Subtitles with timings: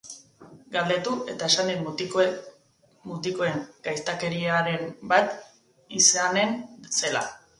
[0.75, 1.83] Galdetu, eta esan dit
[3.09, 5.37] mutikoen gaiztakeriaren bat
[6.01, 6.57] izanen
[7.03, 7.23] zela.